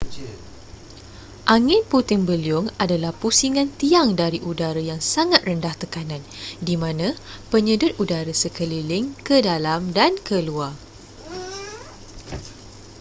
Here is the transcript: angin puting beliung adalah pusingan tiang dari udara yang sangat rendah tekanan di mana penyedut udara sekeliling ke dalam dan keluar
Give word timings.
angin 1.55 1.81
puting 1.91 2.21
beliung 2.29 2.67
adalah 2.83 3.11
pusingan 3.21 3.69
tiang 3.79 4.09
dari 4.21 4.39
udara 4.51 4.81
yang 4.91 4.97
sangat 5.13 5.41
rendah 5.49 5.73
tekanan 5.81 6.23
di 6.67 6.73
mana 6.83 7.07
penyedut 7.53 7.91
udara 8.03 8.33
sekeliling 8.43 9.05
ke 9.27 9.37
dalam 9.49 9.81
dan 9.97 10.11
keluar 10.27 10.73